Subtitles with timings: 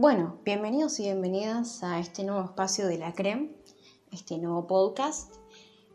[0.00, 3.52] Bueno, bienvenidos y bienvenidas a este nuevo espacio de la CREM,
[4.10, 5.34] este nuevo podcast.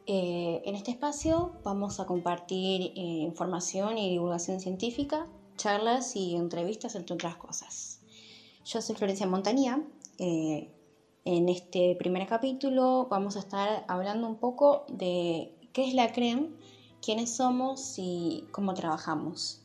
[0.06, 5.28] Eh, en este espacio vamos a compartir eh, información y divulgación científica,
[5.58, 7.99] charlas y entrevistas, entre otras cosas.
[8.63, 9.83] Yo soy Florencia Montanía.
[10.19, 10.72] Eh,
[11.24, 16.55] en este primer capítulo vamos a estar hablando un poco de qué es la CREM,
[17.03, 19.63] quiénes somos y cómo trabajamos.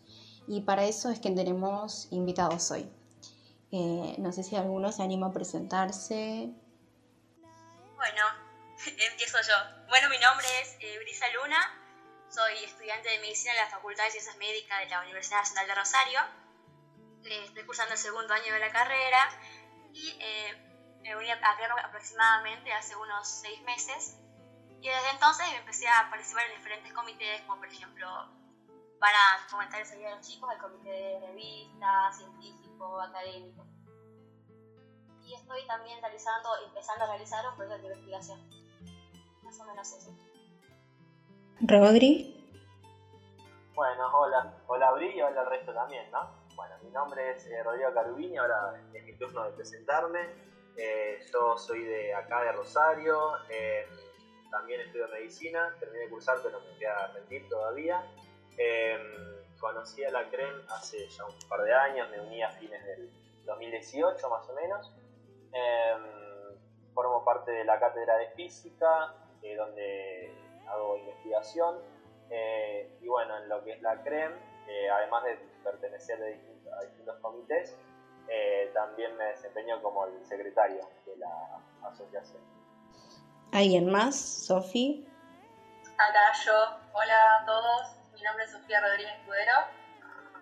[0.48, 2.88] Y para eso es que tenemos invitados hoy.
[3.72, 6.50] Eh, no sé si alguno se anima a presentarse.
[7.94, 8.24] Bueno,
[9.10, 9.54] empiezo yo.
[9.88, 11.58] Bueno, mi nombre es eh, Brisa Luna,
[12.28, 15.74] soy estudiante de medicina en la Facultad de Ciencias Médicas de la Universidad Nacional de
[15.74, 16.20] Rosario.
[17.24, 19.28] Eh, estoy cursando el segundo año de la carrera
[19.92, 20.18] y
[21.02, 21.40] me uní a
[21.84, 24.16] aproximadamente hace unos seis meses.
[24.80, 28.06] Y desde entonces empecé a participar en diferentes comités, como por ejemplo
[29.00, 29.18] para
[29.48, 32.20] fomentar el vida de los chicos, el comité de revistas,
[33.00, 33.66] académico.
[35.24, 38.40] Y estoy también realizando, empezando a realizar un proyecto de investigación.
[39.42, 40.16] Más o menos eso.
[41.60, 42.36] Rodri.
[43.74, 44.62] Bueno, hola.
[44.66, 46.30] Hola Bri y hola al resto también, ¿no?
[46.56, 50.20] Bueno, mi nombre es eh, Rodrigo Carubini, ahora es mi turno de presentarme.
[50.76, 53.86] Eh, yo soy de acá de Rosario, eh,
[54.50, 58.04] también estudio medicina, terminé de cursar pero me queda a rendir todavía.
[59.60, 63.10] Conocí a la CREM hace ya un par de años, me uní a fines del
[63.44, 64.90] 2018 más o menos.
[65.52, 66.20] Em,
[66.94, 70.34] formo parte de la cátedra de física, eh, donde
[70.66, 71.78] hago investigación.
[72.30, 74.32] Eh, y bueno, en lo que es la CREM,
[74.66, 77.76] eh, además de pertenecer a distintos, comités,
[78.72, 82.40] también me desempeño como el secretario de la asociación.
[83.52, 84.14] ¿Alguien más?
[84.14, 85.04] ¿Sofi?
[85.98, 86.52] Acá yo.
[86.92, 87.99] Hola a todos.
[88.20, 89.54] Mi nombre es Sofía Rodríguez Cudero,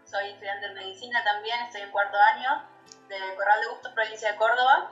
[0.02, 2.68] soy estudiante de medicina también, estoy en cuarto año
[3.06, 4.90] de Corral de Bustos, provincia de Córdoba.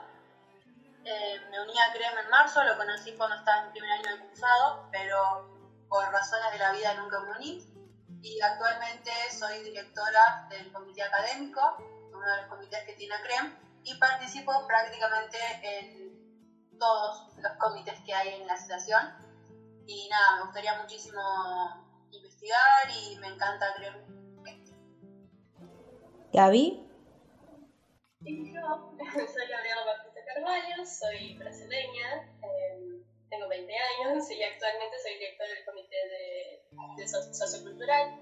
[1.03, 4.19] Eh, me uní a CREM en marzo, lo conocí cuando estaba en primer año de
[4.29, 7.59] cursado, pero por razones de la vida nunca me uní.
[8.21, 11.59] Y actualmente soy directora del comité académico,
[12.13, 18.13] uno de los comités que tiene CREM, y participo prácticamente en todos los comités que
[18.13, 19.13] hay en la asociación.
[19.85, 21.86] Y nada, me gustaría muchísimo
[22.47, 24.05] investigar y me encanta creer.
[26.33, 26.83] Gaby.
[28.21, 28.93] Yo
[29.33, 35.65] soy Gabriela Batista Carvalho, soy brasileña, em, tengo 20 años y actualmente soy directora del
[35.65, 38.19] Comité de, de Sociocultural.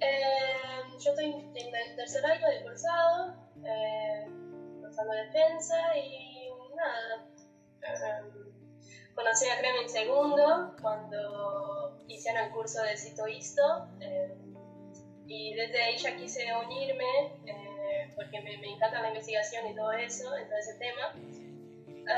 [0.00, 3.34] Em, yo estoy en el tercer año de cursado,
[3.64, 4.26] eh,
[4.80, 7.26] cursando defensa y nada.
[9.14, 14.34] Conocí a Creme en segundo cuando hicieron el curso de Cito Isto eh,
[15.26, 19.92] y desde ahí ya quise unirme eh, porque me, me, encanta la investigación y todo
[19.92, 21.14] eso, en todo ese tema.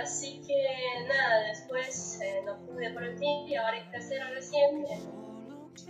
[0.00, 4.84] Así que nada, después eh, no pude por el tiempo y ahora en tercero recién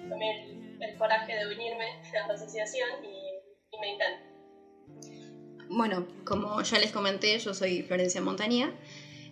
[0.09, 1.87] tomé el, el, coraje de unirme
[2.25, 4.23] a la asociación y, y me encanta.
[5.69, 8.73] Bueno, como ya les comenté, yo soy Florencia Montañía.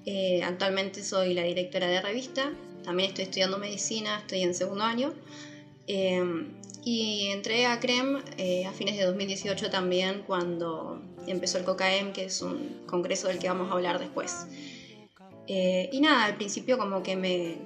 [0.06, 2.52] Eh, actualmente soy la directora de revista
[2.84, 5.14] también estoy estudiando medicina, estoy en segundo año.
[5.86, 6.52] Em,
[6.84, 12.24] y entré a CREM eh, a fines de 2018 también, cuando empezó el COCAEM, que
[12.26, 14.46] es un congreso del que vamos a hablar después.
[15.46, 17.56] Eh, y nada, al principio como que me,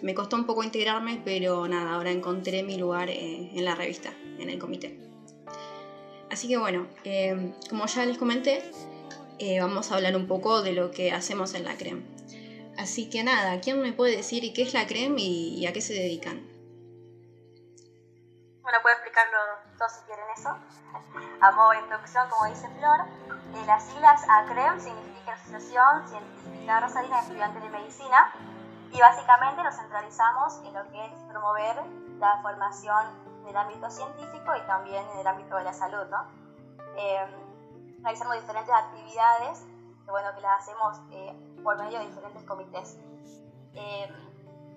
[0.00, 4.14] me, costó un poco integrarme, pero nada, ahora encontré mi lugar eh, en la revista,
[4.38, 4.98] en el comité.
[6.30, 8.62] Así que bueno, em, como ya les comenté,
[9.60, 12.04] vamos a hablar un poco de lo que hacemos en la CREM.
[12.78, 15.94] Así que nada, ¿quién me puede decir qué es la CREM y, a qué se
[15.94, 16.40] dedican?
[18.62, 19.38] Bueno, puedo explicarlo
[19.76, 20.56] todo si quieren eso.
[21.40, 23.00] A modo de introducción, como dice Flor,
[23.54, 28.32] eh, las siglas ACREM significa Asociación Científica Rosarina de Estudiantes de Medicina
[28.92, 31.76] y básicamente nos centralizamos en lo que es promover
[32.18, 33.06] la formación
[33.42, 36.06] en el ámbito científico y también en el ámbito de la salud.
[36.10, 36.26] ¿no?
[36.96, 37.26] Eh,
[38.02, 39.64] realizamos diferentes actividades
[40.04, 41.32] que, bueno, que las hacemos eh,
[41.62, 42.98] por medio de diferentes comités.
[43.74, 44.08] Eh,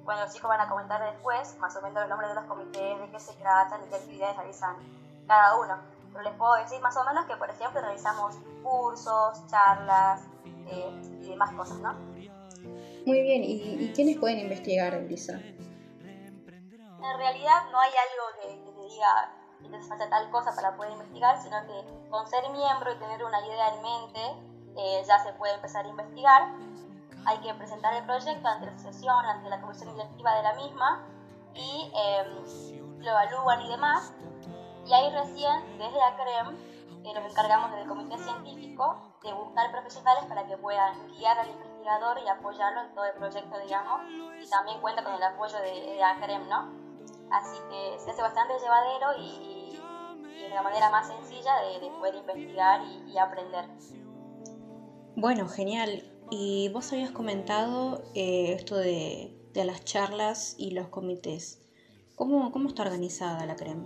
[0.04, 3.00] bueno, los chicos van a comentar después más o menos los nombres de los comités,
[3.00, 4.76] de qué se tratan y qué actividades realizan
[5.28, 5.80] cada uno.
[6.12, 10.22] Pero les puedo decir más o menos que, por ejemplo, realizamos cursos, charlas
[10.68, 11.94] eh, y demás cosas, ¿no?
[13.06, 15.34] Muy bien, ¿y, quiénes pueden investigar, Elisa?
[15.34, 20.76] En realidad no hay algo que, que te diga que te falta tal cosa para
[20.76, 24.22] poder investigar, sino que con ser miembro y tener una idea en mente,
[24.78, 26.44] eh, ya se puede empezar a investigar
[27.26, 31.04] hay que presentar el proyecto ante la asociación, ante la comisión directiva de la misma
[31.54, 34.14] y em, lo evalúan y demás.
[34.86, 36.56] Y ahí recién, desde la CREM,
[37.04, 41.50] eh, nos encargamos desde el comité científico de buscar profesionales para que puedan guiar al
[41.50, 44.02] investigador y apoyarlo en todo el proyecto, digamos,
[44.40, 46.72] y también cuenta con el apoyo de, de ACREM, ¿no?
[47.32, 49.55] Así que se hace bastante llevadero y,
[50.46, 53.66] y la manera más sencilla de, de poder investigar y, y, aprender.
[55.16, 56.04] Bueno, genial.
[56.32, 61.62] Y vos habías comentado eh, esto de, de, las charlas y los comités.
[62.16, 63.86] ¿Cómo, cómo está organizada la CREM?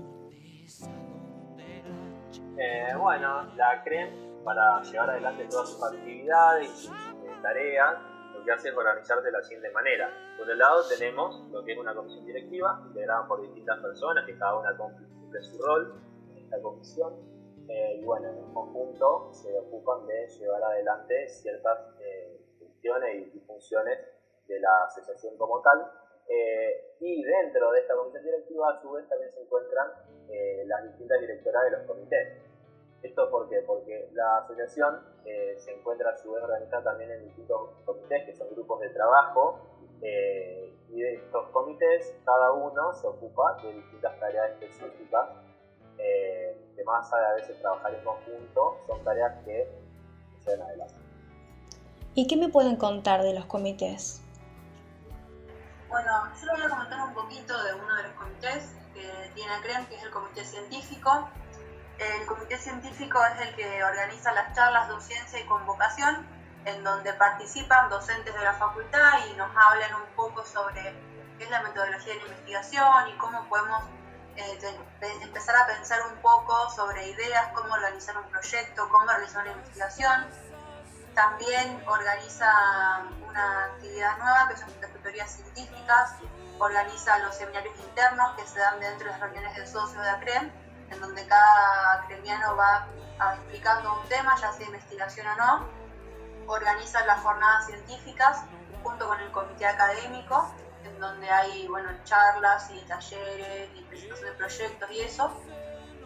[2.58, 7.96] Eh, bueno, la CREM, para llevar adelante todas sus actividades y sus tareas,
[8.34, 10.10] lo que hace es organizarse de la siguiente manera.
[10.38, 14.38] Por un lado tenemos lo que es una comisión directiva, integrada por distintas personas, que
[14.38, 16.10] cada una cumple su rol
[16.50, 17.14] esta comisión.
[17.68, 22.36] Eh, y bueno, en conjunto se ocupan de llevar adelante ciertas eh,
[22.82, 24.00] y funciones
[24.48, 25.92] de la asociación como tal.
[26.28, 29.92] Eh, y dentro de esta comisión directiva, a su vez, también se encuentran
[30.28, 32.38] eh, las distintas directoras de los comités.
[33.04, 33.62] ¿Esto por qué?
[33.66, 38.36] Porque la asociación eh, se encuentra a su vez organizada también en distintos comités, que
[38.36, 39.60] son grupos de trabajo,
[40.02, 45.30] eh, y de estos comités cada uno se ocupa de distintas tareas específicas,
[46.00, 46.56] eh,
[46.86, 49.70] más allá de a veces trabajar en conjunto, son tareas que
[50.44, 50.96] se ven adelante.
[52.16, 54.22] ¿Y qué me pueden contar de los comités?
[55.90, 59.54] Bueno, yo les voy a comentar un poquito de uno de los comités que tiene
[59.62, 61.30] CREM, que es el comité científico.
[61.98, 66.26] El comité científico es el que organiza las charlas de ciencia y convocación,
[66.66, 70.94] en donde participan docentes de la facultad y nos hablan un poco sobre
[71.38, 73.84] qué es la metodología de la investigación y cómo podemos
[74.40, 79.52] eh, empezar a pensar un poco sobre ideas, cómo organizar un proyecto, cómo realizar una
[79.52, 80.28] investigación.
[81.14, 86.16] También organiza una actividad nueva que son las tutorías científicas,
[86.60, 90.52] organiza los seminarios internos que se dan dentro de las reuniones de socios de ACREM,
[90.92, 92.88] en donde cada acremiano va
[93.36, 95.68] explicando un tema, ya sea investigación o no.
[96.48, 98.44] Organiza las jornadas científicas
[98.84, 100.54] junto con el comité académico,
[101.00, 105.44] donde hay bueno, charlas y talleres y presentación de proyectos y eso.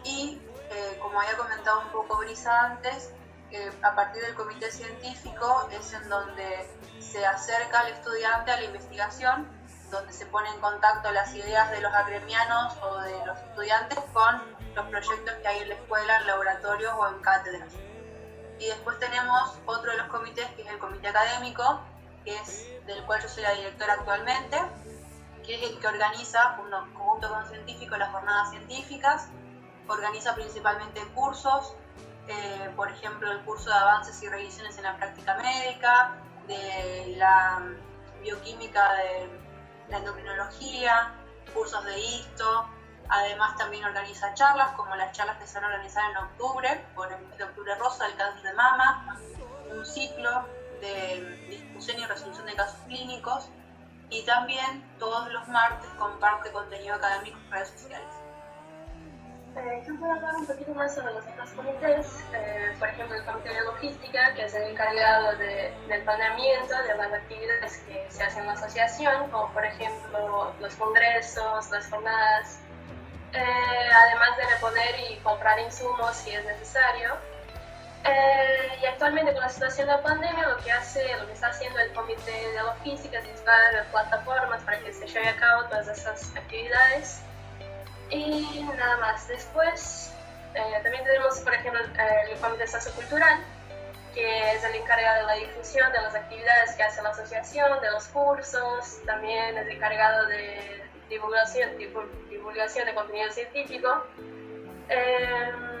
[0.04, 3.12] Y eh, como había comentado un poco Brisa antes,
[3.50, 6.68] eh, a partir del comité científico es en donde
[7.00, 9.48] se acerca al estudiante a la investigación,
[9.90, 14.42] donde se pone en contacto las ideas de los agremianos o de los estudiantes con
[14.74, 17.72] los proyectos que hay en la escuela, en laboratorios o en cátedras.
[18.58, 21.80] Y después tenemos otro de los comités, que es el comité académico,
[22.24, 24.58] es del cual yo soy la directora actualmente,
[25.44, 26.56] que es el que organiza,
[26.94, 29.28] junto con científicos, las jornadas científicas,
[29.88, 31.74] organiza principalmente cursos,
[32.28, 36.14] eh, por ejemplo, el curso de avances y revisiones en la práctica médica,
[36.46, 37.62] de la
[38.22, 39.28] bioquímica de
[39.90, 41.14] la endocrinología,
[41.52, 42.68] cursos de histo,
[43.08, 47.12] además también organiza charlas, como las charlas que se van a organizar en octubre, por
[47.12, 49.18] el de octubre rosa del cáncer de mama,
[49.70, 50.46] un ciclo
[50.80, 53.48] de discusión y resolución de casos clínicos,
[54.10, 58.14] y también todos los martes comparte contenido académico en redes sociales.
[59.56, 63.24] Eh, yo puedo hablar un poquito más sobre los otros comités, eh, por ejemplo el
[63.24, 68.24] comité de logística, que es el encargado de, del planeamiento de las actividades que se
[68.24, 72.58] hacen en la asociación, como por ejemplo los congresos, las jornadas,
[73.32, 77.16] eh, además de reponer y comprar insumos si es necesario.
[78.04, 81.48] Eh, y actualmente con la situación de la pandemia lo que hace, lo que está
[81.48, 85.88] haciendo el comité de logística es instalar plataformas para que se lleve a cabo todas
[85.88, 87.20] esas actividades.
[88.10, 89.26] Y nada más.
[89.26, 90.12] Después
[90.54, 93.40] eh, también tenemos, por ejemplo, el comité sociocultural,
[94.14, 97.90] que es el encargado de la difusión de las actividades que hace la asociación, de
[97.90, 101.70] los cursos, también es encargado de divulgación,
[102.28, 104.04] divulgación de contenido científico.
[104.90, 105.73] Eh,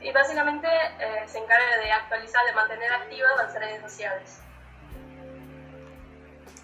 [0.00, 4.42] y básicamente eh, se encarga de actualizar, de mantener activas las redes sociales.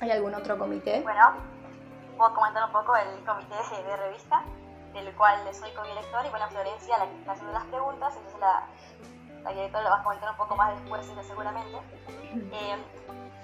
[0.01, 1.01] ¿Hay algún otro comité?
[1.03, 1.35] Bueno,
[2.17, 4.43] puedo comentar un poco el comité de revista,
[4.93, 8.67] del cual soy co-director y bueno, Florencia la que está haciendo las preguntas, entonces la,
[9.43, 11.79] la directora lo va a comentar un poco más después seguramente.
[12.53, 12.77] Eh,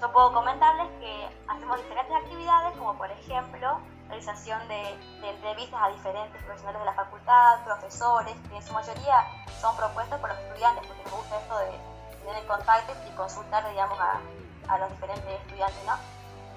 [0.00, 3.80] yo puedo comentarles que hacemos diferentes actividades, como por ejemplo
[4.12, 9.26] realización de, de, entrevistas a diferentes profesionales de la facultad, profesores, que en su mayoría
[9.60, 11.72] son propuestos por los estudiantes, porque nos gusta esto de
[12.20, 14.20] tener el contacto y consultar, digamos, a,
[14.68, 15.96] a los diferentes estudiantes, ¿no?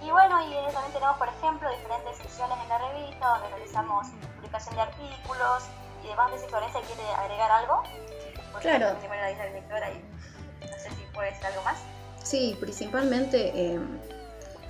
[0.06, 4.76] Y bueno, y también tenemos, por ejemplo, diferentes sesiones en la revista donde realizamos publicación
[4.76, 5.64] de artículos
[6.04, 6.32] y demás.
[6.32, 7.84] Sé si Florencia quiere agregar algo.
[8.52, 9.00] Porque Claro.
[9.00, 11.78] Primero la dice la directora y no sé si puede decir algo más.
[12.22, 13.80] Sí, principalmente eh,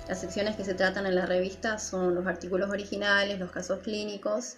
[0.08, 4.56] las secciones que se tratan en la revista son los artículos originales, los casos clínicos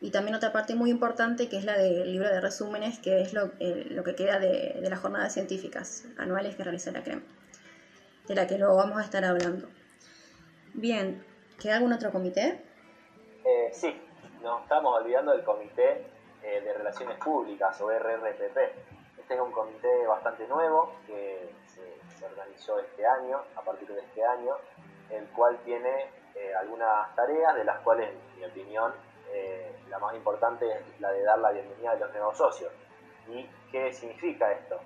[0.00, 3.32] Y también otra parte muy importante que es la del libro de resúmenes, que es
[3.32, 7.22] lo, lo que queda de, las jornadas científicas anuales que realiza la CREM,
[8.28, 9.68] de la que luego vamos a estar hablando.
[10.74, 11.24] Bien,
[11.60, 12.64] ¿queda algún otro comité?
[13.44, 14.00] Eh, sí,
[14.40, 16.06] nos estamos olvidando del Comité
[16.42, 18.56] eh, de Relaciones Públicas o RRPP.
[19.18, 24.24] Este es un comité bastante nuevo que se organizó este año, a partir de este
[24.24, 24.54] año,
[25.10, 28.92] el cual tiene eh, algunas tareas de las cuales, en mi opinión,
[29.32, 32.72] eh, la más importante es la de dar la bienvenida a los nuevos socios.
[33.28, 34.78] ¿Y qué significa esto?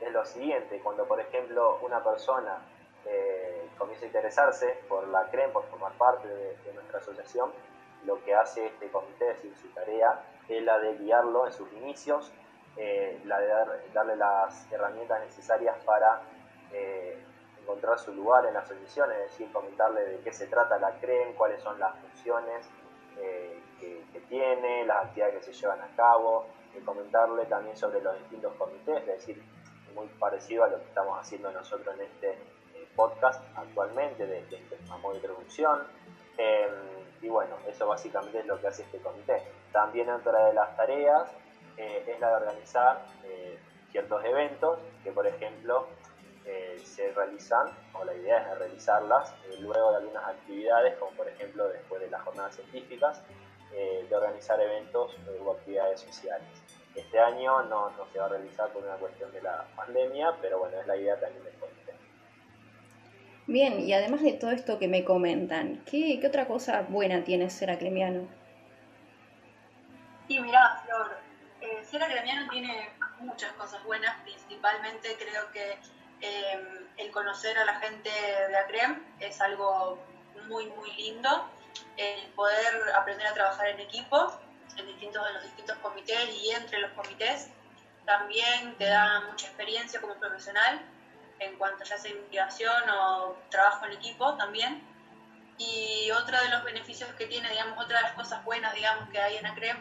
[0.00, 2.58] Es lo siguiente, cuando por ejemplo una persona
[3.04, 7.50] eh, comienza a interesarse por la CREM, por formar parte de, nuestra asociación,
[8.04, 11.70] lo que hace este comité, es decir, su tarea, es la de guiarlo en sus
[11.72, 12.32] inicios,
[13.24, 16.22] la de dar, darle las herramientas necesarias para
[17.62, 21.34] encontrar su lugar en la asociación, es decir, comentarle de qué se trata la CREM,
[21.34, 22.66] cuáles son las funciones
[23.18, 28.16] eh, que, tiene, las actividades que se llevan a cabo, y comentarle también sobre los
[28.18, 29.42] distintos comités, es decir,
[29.94, 34.56] muy parecido a lo que estamos haciendo nosotros en este eh, podcast actualmente, de, de,
[34.56, 35.82] de una modo introducción.
[36.38, 36.68] Eh,
[37.22, 39.42] y bueno, eso básicamente es lo que hace este comité.
[39.72, 41.30] También otra de las tareas
[41.76, 43.04] eh, es la de organizar
[43.90, 45.88] ciertos eventos que, por ejemplo,
[46.46, 51.28] eh, se realizan, o la idea es realizarlas eh, luego de algunas actividades, como por
[51.28, 53.22] ejemplo después de las jornadas científicas,
[53.72, 56.48] eh, de organizar eventos o actividades sociales.
[56.94, 60.58] Este año no, no, se va a realizar por una cuestión de la pandemia, pero
[60.58, 61.94] bueno, es la idea también del comité.
[63.46, 67.48] Bien, y además de todo esto que me comentan, ¿qué, qué otra cosa buena tiene
[67.50, 68.26] ser aclemiano?
[70.26, 71.16] Y mirá, Flor,
[71.60, 72.88] eh, ser aclemiano tiene
[73.20, 75.78] muchas cosas buenas, principalmente creo que
[76.20, 79.98] eh, el conocer a la gente de ACREM es algo
[80.46, 81.48] muy, muy lindo.
[81.96, 84.38] El poder aprender a trabajar en equipo,
[84.76, 87.48] en, distintos, en los distintos comités y entre los comités,
[88.04, 90.80] también te da mucha experiencia como profesional
[91.38, 94.86] en cuanto ya sea investigación o trabajo en equipo también.
[95.58, 99.20] Y otro de los beneficios que tiene, digamos, otra de las cosas buenas, digamos, que
[99.20, 99.76] hay en ACREM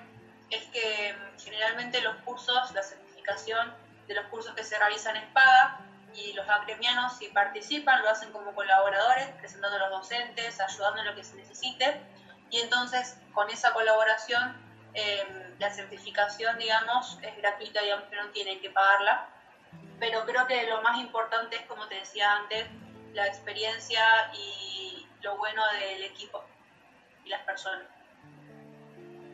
[0.50, 3.74] es que generalmente los cursos, la certificación
[4.08, 5.80] de los cursos que se realizan es paga,
[6.16, 11.08] y los acremianos si participan lo hacen como colaboradores, presentando a los docentes, ayudando en
[11.08, 12.02] lo que se necesite
[12.50, 14.56] y entonces con esa colaboración
[14.94, 19.28] eh, la certificación digamos es gratuita, digamos que no tienen que pagarla,
[20.00, 22.68] pero creo que lo más importante es como te decía antes,
[23.14, 26.44] la experiencia y lo bueno del equipo
[27.26, 27.86] y las personas.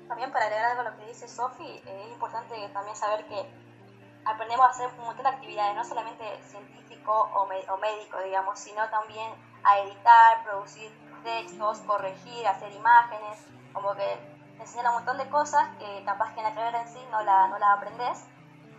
[0.08, 3.46] También para agregar algo a lo que dice Sofi, eh, es importante también saber que
[4.26, 8.88] aprendemos a hacer un montón de actividades, no solamente científico o, o, médico, digamos, sino
[8.90, 9.32] también
[9.64, 10.92] a editar, producir
[11.24, 14.18] textos, corregir, hacer imágenes, como que
[14.58, 17.22] te enseñan un montón de cosas que capaz que en la carrera en sí no
[17.24, 18.26] la, no la aprendes,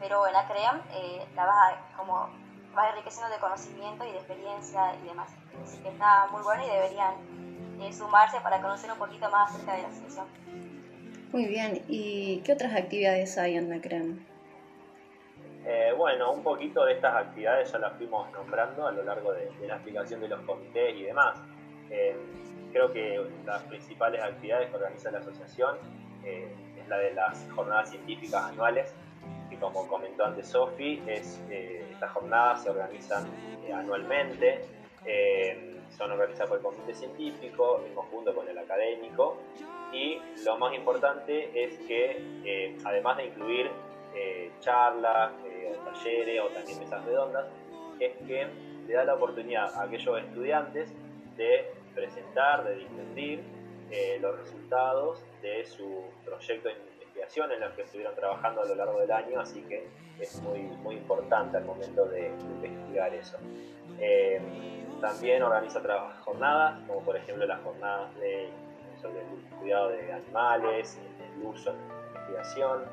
[0.01, 2.29] pero en la CREAM eh, la vas como
[2.75, 5.31] vas enriqueciendo de conocimiento y de experiencia y demás.
[5.63, 7.15] Así que está muy bueno y deberían
[7.81, 10.27] eh, sumarse para conocer un poquito más acerca de la asociación.
[11.33, 14.36] Muy bien, ¿y qué otras actividades hay en la CREAM?
[15.69, 19.51] Eh, bueno, un poquito de estas actividades ya las fuimos nombrando a lo largo de,
[19.67, 21.41] la explicación de los comités y demás.
[21.91, 22.17] Eh,
[22.73, 25.77] creo que las principales actividades que organiza la asociación
[26.23, 26.49] eh,
[26.81, 28.95] es la de las jornadas científicas anuales,
[29.51, 33.27] que como comentó antes Sofi, es, eh, estas jornadas se organizan
[33.75, 34.65] anualmente,
[35.97, 39.39] son organizadas por el comité científico en conjunto con el académico
[39.93, 43.71] y lo más importante es que además de incluir
[44.19, 47.47] eh, charlas eh, talleres o también mesas redondas,
[48.01, 48.47] es que
[48.87, 50.91] le da la oportunidad a aquellos estudiantes
[51.37, 53.43] de presentar, de difundir
[53.91, 58.75] eh, los resultados de su proyecto de investigación en los que estuvieron trabajando a lo
[58.75, 59.87] largo del año, así que
[60.19, 63.37] es muy, muy importante al momento de, investigar eso.
[65.03, 65.83] también organiza
[66.25, 68.49] jornadas, como por ejemplo las jornadas de,
[69.03, 71.77] sobre el cuidado de animales, el uso en
[72.15, 72.85] investigación,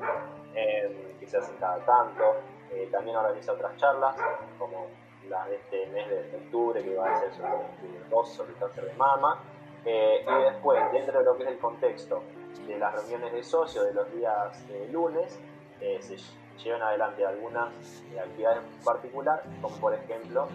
[0.54, 2.36] eh, que se hacen cada tanto.
[2.70, 4.16] Eh, también organiza otras charlas,
[4.58, 4.86] como
[5.28, 8.84] las de este mes de octubre, que va a ser sobre el sobre el cáncer
[8.86, 9.42] de mama.
[9.84, 12.22] Eh, y después, dentro de lo que es el contexto
[12.66, 15.38] de las reuniones de socios de los días lunes,
[15.78, 16.16] se
[16.62, 20.48] llevan adelante algunas actividades en particular, como por ejemplo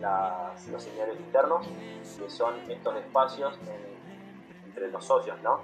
[0.00, 1.68] los seminarios internos,
[2.18, 5.60] que son estos espacios en, entre los socios, ¿no?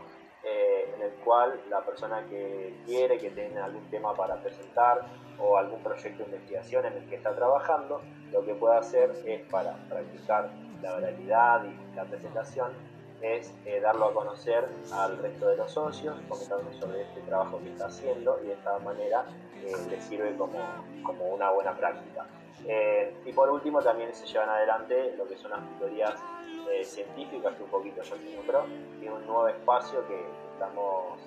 [1.04, 5.02] Eh, el cual la persona que quiere, que tiene algún tema para presentar
[5.38, 8.00] o algún proyecto de investigación en el que está trabajando,
[8.32, 10.50] lo que puede hacer es para practicar
[10.82, 12.72] la oralidad y la presentación,
[13.20, 17.70] es eh, darlo a conocer al resto de los socios, comentarles sobre este trabajo que
[17.70, 19.24] está haciendo y de esta manera
[19.64, 20.58] eh, les sirve como,
[21.02, 22.26] como, una buena práctica.
[22.66, 26.14] Eh, y por último también se llevan adelante lo que son las tutorías
[26.82, 28.66] científicas que un poquito ya se nombró,
[29.00, 31.18] y un nuevo espacio que estamos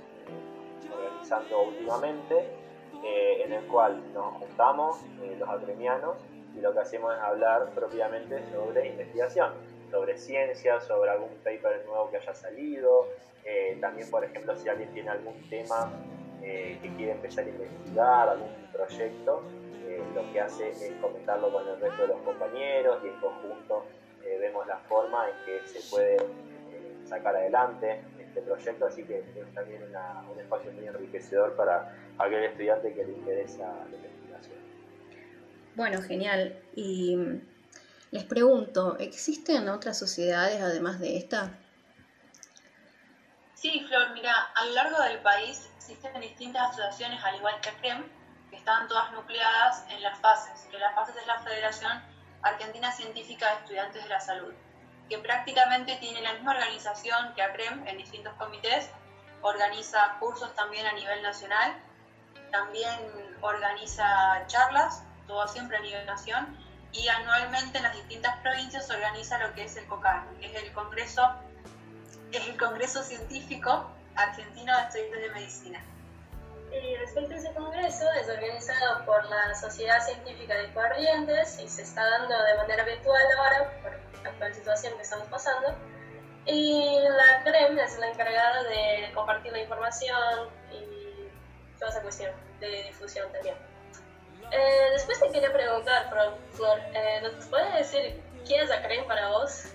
[0.91, 2.47] organizando últimamente,
[3.03, 4.97] en el cual nos juntamos
[5.37, 6.17] los agremianos
[6.55, 9.53] y lo que hacemos es hablar propiamente sobre investigación
[9.89, 13.07] sobre ciencia, sobre algún paper nuevo que haya salido,
[13.43, 15.91] eh, también por ejemplo si alguien tiene algún tema
[16.41, 19.43] eh, que quiere empezar a investigar, algún proyecto,
[19.85, 23.85] eh, lo que hace es comentarlo con el resto de los compañeros y en conjunto
[24.41, 26.17] vemos la forma en que se puede
[27.05, 28.01] sacar adelante
[28.37, 33.13] este proyecto, así que es también un espacio muy enriquecedor para aquel estudiante que le
[33.13, 34.57] interesa la investigación.
[35.75, 36.59] Bueno, genial.
[36.75, 37.17] Y
[38.11, 41.57] les pregunto, ¿existen otras sociedades además de esta?
[43.55, 48.03] Sí, Flor, mira, a lo largo del país existen distintas asociaciones, al igual que CREM,
[48.51, 51.91] que están todas nucleadas en las fases, que las fases es la Federación
[52.43, 54.53] Argentina Científica de Estudiantes de la Salud,
[55.09, 58.89] que prácticamente tiene la misma organización que ACREM en distintos comités,
[59.41, 61.73] organiza cursos también a nivel nacional,
[62.51, 62.99] también
[63.41, 66.57] organiza charlas, todo siempre a nivel nación,
[66.91, 70.71] y anualmente en las distintas provincias organiza lo que es el COCAR, que es el
[70.73, 71.29] Congreso,
[72.31, 75.83] es el Congreso Científico Argentino de Estudiantes de Medicina.
[76.71, 81.83] Y respecto a ese congreso, es organizado por la Sociedad Científica de Corrientes y se
[81.83, 83.81] está dando de manera virtual ahora
[84.27, 85.75] actual situación que estamos pasando.
[86.45, 91.27] Y la CREM es la encargada de compartir la información y
[91.77, 93.55] toda esa cuestión de difusión también.
[94.51, 96.09] Eh, después te quería preguntar,
[96.53, 99.65] Flor, eh, ¿nos puedes decir qué es la CREM para vos?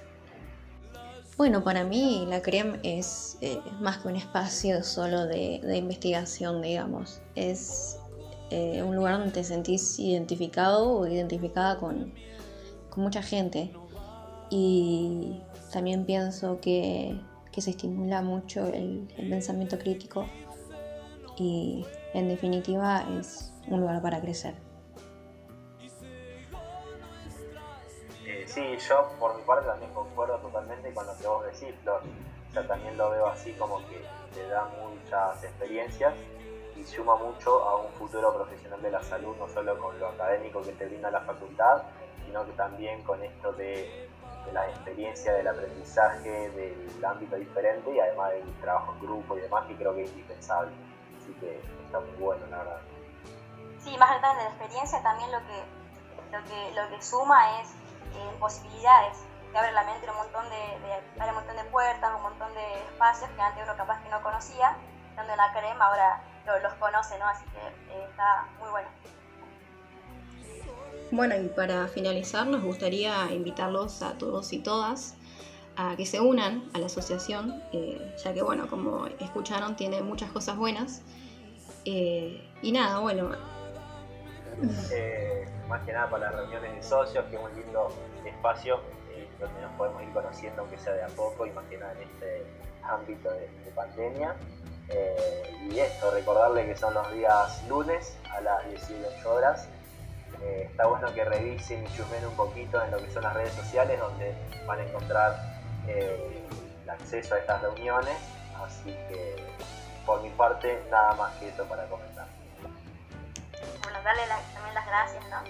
[1.36, 7.20] Bueno, para mí la CREM es eh, más que un espacio solo de, investigación, digamos.
[7.34, 7.98] Es
[8.50, 12.12] un lugar donde te sentís identificado o identificada con,
[12.96, 13.72] mucha gente.
[14.54, 17.18] Y también pienso que,
[17.56, 20.26] se estimula mucho el pensamiento crítico
[21.36, 24.54] y en definitiva es un lugar para crecer.
[28.26, 32.02] Eh, sí, yo por mi parte también concuerdo totalmente con lo que vos decís, Flor.
[32.54, 36.12] Yo también lo veo así como que te da muchas experiencias
[36.76, 40.60] y suma mucho a un futuro profesional de la salud, no solo con lo académico
[40.60, 41.82] que te brinda la facultad,
[42.26, 44.08] sino que también con esto de,
[44.52, 49.66] la experiencia, del aprendizaje, del ámbito diferente y además del trabajo en grupo y demás,
[49.66, 50.72] que creo que es indispensable.
[51.16, 52.80] Así que está muy bueno, la verdad.
[53.78, 55.62] Sí, más allá de la experiencia, también lo que,
[56.32, 59.18] lo que, lo que suma es eh, posibilidades,
[59.50, 62.74] que abre la mente un montón de, abre un montón de puertas, un montón de
[62.84, 64.76] espacios que antes uno capaz que no conocía,
[65.16, 66.22] donde la crema ahora
[66.62, 67.26] los conoce, ¿no?
[67.26, 67.58] Así que
[67.92, 68.88] eh, está muy bueno.
[71.12, 75.14] Bueno, y para finalizar nos gustaría invitarlos a todos y todas
[75.76, 80.32] a que se unan a la asociación, eh, ya que bueno, como escucharon, tiene muchas
[80.32, 81.02] cosas buenas.
[81.84, 83.30] y nada, bueno,
[84.92, 87.88] eh, más que nada para las reuniones de socios, que es un lindo
[88.24, 91.78] espacio eh, donde nos podemos ir conociendo, aunque sea de a poco, y más que
[91.78, 92.46] nada en este
[92.82, 94.36] ámbito de, pandemia.
[94.88, 99.68] Eh, y esto, recordarle que son los días lunes a las 18 horas.
[100.44, 103.98] Está bueno que revisen y chusmen un poquito en lo que son las redes sociales,
[103.98, 104.34] donde
[104.66, 105.36] van a encontrar
[105.86, 108.16] el acceso a estas reuniones.
[108.62, 109.36] Así que,
[110.06, 112.26] por mi parte, nada más que eso para comentar
[114.04, 114.22] darle
[114.54, 115.42] también las gracias ¿no?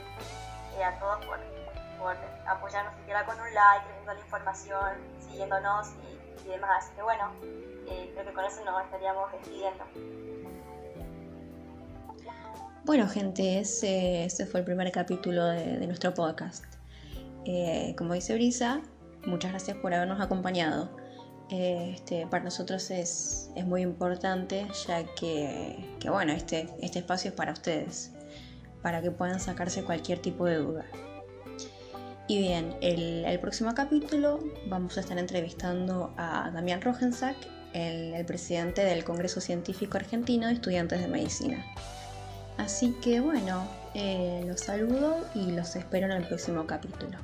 [0.79, 1.39] y a todos por,
[1.99, 5.89] por apoyarnos siquiera con un like, viendo la información, siguiéndonos
[6.45, 6.85] y, demás.
[6.85, 7.31] Así que bueno,
[7.89, 9.85] eh, creo que con eso nos estaríamos despidiendo.
[12.85, 16.65] Bueno, gente, ese, fue el primer capítulo de, nuestro podcast.
[17.45, 18.83] Eh, como dice Brisa,
[19.25, 20.91] muchas gracias por habernos acompañado.
[21.51, 27.31] Eh, este, para nosotros es, es, muy importante ya que, que bueno, este, este espacio
[27.31, 28.13] es para ustedes
[28.83, 30.85] para que puedan sacarse cualquier tipo de duda.
[32.29, 37.37] Y bien, el, próximo capítulo vamos a estar entrevistando a Damián Rogensack,
[37.75, 41.65] el presidente del Congreso Científico Argentino de Estudiantes de Medicina.
[42.63, 47.19] Así que bueno, eh, los saludo y los espero en el próximo capítulo.